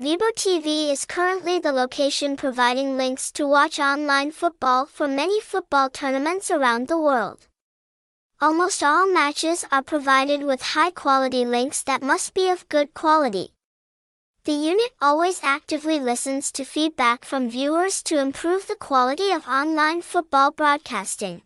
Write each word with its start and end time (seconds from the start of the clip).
Vebo 0.00 0.30
TV 0.36 0.92
is 0.92 1.04
currently 1.04 1.58
the 1.58 1.72
location 1.72 2.36
providing 2.36 2.96
links 2.96 3.32
to 3.32 3.44
watch 3.48 3.80
online 3.80 4.30
football 4.30 4.86
for 4.86 5.08
many 5.08 5.40
football 5.40 5.90
tournaments 5.90 6.52
around 6.52 6.86
the 6.86 6.96
world. 6.96 7.48
Almost 8.40 8.84
all 8.84 9.12
matches 9.12 9.64
are 9.72 9.82
provided 9.82 10.44
with 10.44 10.62
high 10.62 10.92
quality 10.92 11.44
links 11.44 11.82
that 11.82 12.00
must 12.00 12.32
be 12.32 12.48
of 12.48 12.68
good 12.68 12.94
quality. 12.94 13.54
The 14.44 14.52
unit 14.52 14.92
always 15.02 15.40
actively 15.42 15.98
listens 15.98 16.52
to 16.52 16.64
feedback 16.64 17.24
from 17.24 17.50
viewers 17.50 18.00
to 18.04 18.20
improve 18.20 18.68
the 18.68 18.76
quality 18.76 19.32
of 19.32 19.48
online 19.48 20.02
football 20.02 20.52
broadcasting. 20.52 21.42